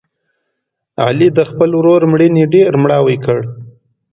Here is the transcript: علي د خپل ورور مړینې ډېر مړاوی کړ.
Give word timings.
علي 1.03 1.29
د 1.37 1.39
خپل 1.49 1.69
ورور 1.79 2.01
مړینې 2.11 2.43
ډېر 2.53 2.71
مړاوی 2.83 3.17
کړ. 3.25 3.39